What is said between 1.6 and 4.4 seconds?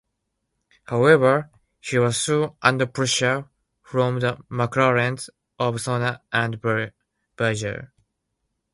he was soon under pressure from the